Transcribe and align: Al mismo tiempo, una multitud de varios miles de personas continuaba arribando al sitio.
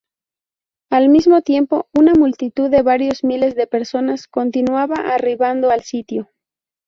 Al 0.89 1.09
mismo 1.09 1.43
tiempo, 1.43 1.85
una 1.93 2.15
multitud 2.15 2.71
de 2.71 2.81
varios 2.81 3.23
miles 3.23 3.53
de 3.53 3.67
personas 3.67 4.25
continuaba 4.27 4.95
arribando 4.95 5.69
al 5.69 5.83
sitio. 5.83 6.31